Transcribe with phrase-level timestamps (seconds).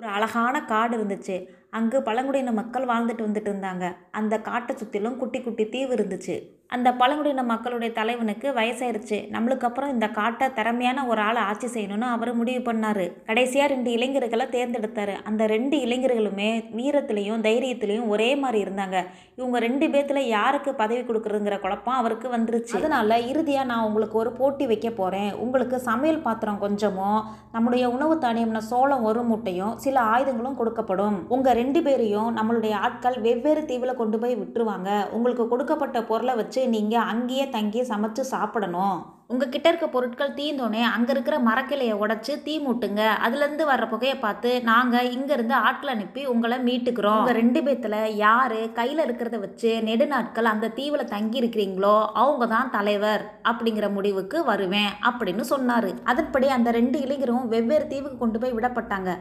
[0.00, 1.36] ஒரு அழகான காடு இருந்துச்சு.
[1.70, 3.86] அங்கு பழங்குடியின மக்கள் வாழ்ந்துட்டு வந்துட்டு இருந்தாங்க.
[4.10, 6.36] அந்த காட்டை சுற்றிலும் குட்டி குட்டி தீவு இருந்துச்சு.
[6.74, 9.16] அந்த பழங்குடியின மக்களுடைய தலைவனுக்கு வயசாயிருச்சு.
[9.34, 13.06] நம்மளுக்கு அப்புறம் இந்த காட்டை திறமையான ஒரு ஆளை ஆட்சி செய்யணும்னு அவர் முடிவு பண்ணாரு.
[13.24, 15.14] கடைசியாக ரெண்டு இளைஞர்களை தேர்ந்தெடுத்தாரு.
[15.24, 19.04] அந்த ரெண்டு இளைஞர்களுமே வீரத்திலையும் தைரியத்திலையும் ஒரே மாதிரி இருந்தாங்க.
[19.34, 22.76] இவங்க ரெண்டு பேர்த்தில் யாருக்கு பதவி கொடுக்குறதுங்கிற குழப்பம் அவருக்கு வந்துருச்சு.
[22.76, 27.20] அதனால இறுதியாக நான் உங்களுக்கு ஒரு போட்டி வைக்க போகிறேன் உங்களுக்கு சமையல் பாத்திரம் கொஞ்சமும்
[27.52, 31.18] நம்முடைய உணவு தானியம்னா சோளம் ஒரு மூட்டையும் சில ஆயுதங்களும் கொடுக்கப்படும்.
[31.28, 34.90] உங்கள் ரெண்டு பேரையும் நம்மளுடைய ஆட்கள் வெவ்வேறு தீவில் கொண்டு போய் விட்டுருவாங்க.
[35.16, 38.98] உங்களுக்கு கொடுக்கப்பட்ட பொருளை வச்சு நீங்கள் அங்கேயே தங்கி சமைச்சு சாப்பிடணும்.
[39.32, 43.02] உங்ககிட்ட இருக்க பொருட்கள் தீந்தோடனே அங்கே இருக்கிற மரக்கிளையை உடச்சி தீ மூட்டுங்க.
[43.24, 47.20] அதுலேருந்து வர்ற புகையை பார்த்து நாங்கள் இங்கேருந்து ஆட்களை அனுப்பி உங்களை மீட்டுக்கிறோம்.
[47.20, 53.24] உங்கள் ரெண்டு பேத்தில் யார் கையில் இருக்கிறத வச்சு நெடுநாட்கள் அந்த தீவில் தங்கி இருக்கிறீங்களோ அவங்க தான் தலைவர்
[53.52, 55.90] அப்படிங்கிற முடிவுக்கு வருவேன் அப்படின்னு சொன்னார்.
[56.12, 59.12] அதன்படி அந்த ரெண்டு இளைஞரும் வெவ்வேறு தீவுக்கு கொண்டு போய் விடப்பட்டாங்க.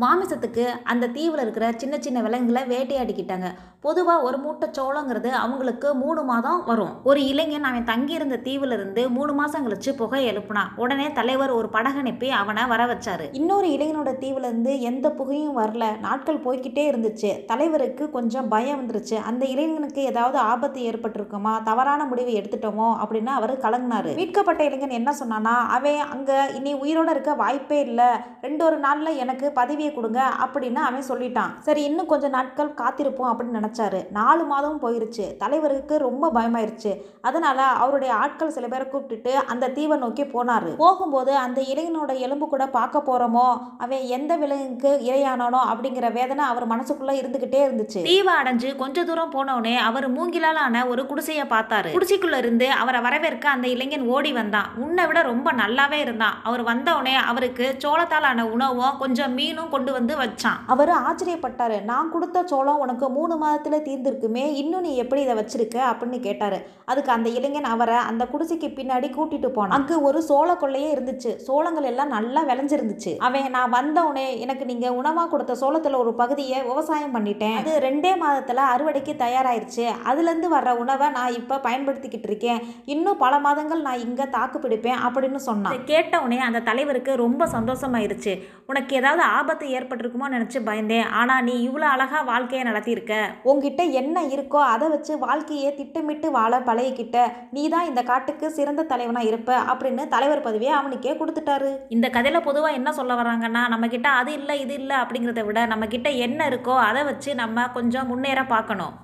[0.00, 3.46] மாமிசத்துக்கு அந்த தீவில் இருக்கிற சின்ன சின்ன விலங்குகளை வேட்டையாடிக்கிட்டாங்க.
[3.80, 7.00] பொதுவாக ஒரு மூட்டை சோளங்கிறது அவங்களுக்கு மூணு மாதம் வரும்.
[7.04, 10.68] ஒரு இளைஞன் அவன் தங்கியிருந்த தீவுல இருந்து மூணு மாதம் கழிச்சு புகை எழுப்புனான்.
[10.76, 13.28] உடனே தலைவர் ஒரு படகு அனுப்பி அவனை வர வச்சாரு.
[13.32, 15.98] இன்னொரு இளைஞனோட தீவுல இருந்து எந்த புகையும் வரல.
[15.98, 17.44] நாட்கள் போய்க்கிட்டே இருந்துச்சு.
[17.44, 19.14] தலைவருக்கு கொஞ்சம் பயம் வந்துருச்சு.
[19.14, 21.62] அந்த இளைஞனுக்கு ஏதாவது ஆபத்து ஏற்பட்டிருக்குமா?
[21.62, 22.96] தவறான முடிவு எடுத்துட்டோமோ?
[23.04, 24.14] அப்படின்னு அவர் கலங்கினாரு.
[24.14, 28.06] மீட்கப்பட்ட இளைஞன் என்ன சொன்னானா அவன் அங்கே இனி உயிரோட இருக்க வாய்ப்பே இல்லை.
[28.40, 29.52] ரெண்டு ஒரு நாளில் எனக்கு
[29.88, 31.52] பதவியை கொடுங்க அப்படின்னு அவன் சொல்லிட்டான்.
[31.60, 34.00] சரி இன்னும் கொஞ்சம் நாட்கள் காத்திருப்போம் அப்படின்னு நினைச்சாரு.
[34.10, 35.36] நாலு மாதமும் போயிருச்சு.
[35.36, 36.92] தலைவருக்கு ரொம்ப பயமாயிருச்சு.
[37.20, 40.70] அதனால அவருடைய ஆட்கள் சில பேரை கூப்பிட்டுட்டு அந்த தீவை நோக்கி போனாரு.
[40.82, 43.48] போகும்போது அந்த இளைஞனோட எலும்பு கூட பார்க்க போறோமோ?
[43.78, 48.00] அவன் எந்த விலங்குக்கு இரையானானோ அப்படிங்கிற வேதனை அவர் மனசுக்குள்ள இருந்துகிட்டே இருந்துச்சு.
[48.02, 51.92] தீவை அடைஞ்சு கொஞ்ச தூரம் போனவுடனே அவர் மூங்கிலால் ஆன ஒரு குடிசையை பார்த்தாரு.
[51.96, 54.70] குடிசைக்குள்ள இருந்து அவரை வரவேற்க அந்த இளைஞன் ஓடி வந்தான்.
[54.76, 56.36] உன்னை விட ரொம்ப நல்லாவே இருந்தான்.
[56.42, 60.58] அவர் வந்தவுடனே அவருக்கு சோளத்தால் ஆன உணவும் கொஞ்சம் மீனும் கொண்டு வந்து வச்சான்.
[60.66, 61.82] அவர் ஆச்சரியப்பட்டாரு.
[61.82, 65.74] நான் கொடுத்த சோளம் உனக்கு மூணு மாதத்துல தீர்ந்திருக்குமே இன்னும் நீ எப்படி இதை வச்சிருக்க?
[65.74, 66.66] அப்படின்னு கேட்டாரு.
[66.84, 69.78] அதுக்கு அந்த இளைஞன் அவரை அந்த குடிசைக்கு பின்னாடி கூட்டிட்டு போனான்.
[69.78, 71.38] அங்கு ஒரு சோள கொள்ளையே இருந்துச்சு.
[71.46, 73.16] சோளங்கள் எல்லாம் நல்லா விளைஞ்சிருந்துச்சு.
[73.16, 77.56] அவன் நான் வந்தவுடனே எனக்கு நீங்க உணவா கொடுத்த சோளத்துல ஒரு பகுதியை விவசாயம் பண்ணிட்டேன்.
[77.56, 79.84] அது ரெண்டே மாதத்துல அறுவடைக்கு தயாராயிருச்சு.
[80.04, 82.62] அதுல இருந்து வர்ற உணவை நான் இப்ப பயன்படுத்திக்கிட்டு இருக்கேன்.
[82.84, 85.84] இன்னும் பல மாதங்கள் நான் இங்க தாக்கு பிடிப்பேன் அப்படின்னு சொன்னான்.
[85.84, 88.42] கேட்ட உடனே அந்த தலைவருக்கு ரொம்ப சந்தோஷமாயிருச்சு.
[88.66, 91.06] உனக்கு ஏதாவது ஆபத்து ஏற்பட்டிருக்குமோ நினச்சி பயந்தேன்.
[91.20, 93.14] ஆனால் நீ இவ்வளோ அழகாக வாழ்க்கையை நடத்தியிருக்க.
[93.50, 97.16] உங்ககிட்ட என்ன இருக்கோ அதை வச்சு வாழ்க்கையை திட்டமிட்டு வாழ பழகிக்கிட்ட.
[97.56, 101.72] நீ தான் இந்த காட்டுக்கு சிறந்த தலைவனாக இருப்ப அப்படின்னு தலைவர் பதவியை அவனுக்கே கொடுத்துட்டாரு.
[101.96, 105.86] இந்த கதையில் பொதுவாக என்ன சொல்ல வராங்கன்னா நம்ம கிட்ட அது இல்லை இது இல்லை அப்படிங்கிறத விட நம்ம
[105.96, 108.96] கிட்ட என்ன இருக்கோ அதை வச்சு நம்ம கொஞ்சம் முன்னேற பார்க்கணும்.